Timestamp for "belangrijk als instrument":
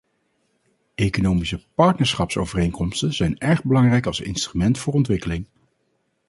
3.63-4.77